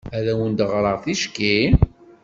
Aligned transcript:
Ad 0.17 0.25
awent-d-ɣreɣ 0.31 0.97
ticki? 1.03 1.57